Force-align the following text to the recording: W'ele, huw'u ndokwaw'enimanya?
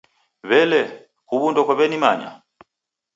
W'ele, 0.49 0.81
huw'u 1.29 1.47
ndokwaw'enimanya? 1.51 2.31